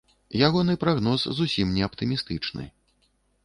[0.47, 2.69] Ягоны прагноз зусім не аптымістычны.